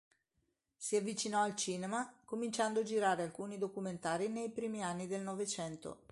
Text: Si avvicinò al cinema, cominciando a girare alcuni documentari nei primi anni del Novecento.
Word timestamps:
Si 0.77 0.95
avvicinò 0.95 1.43
al 1.43 1.55
cinema, 1.55 2.11
cominciando 2.25 2.79
a 2.79 2.83
girare 2.83 3.21
alcuni 3.21 3.59
documentari 3.59 4.29
nei 4.29 4.49
primi 4.49 4.81
anni 4.83 5.05
del 5.05 5.21
Novecento. 5.21 5.99